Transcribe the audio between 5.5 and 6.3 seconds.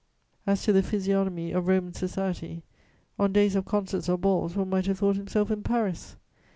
in Paris.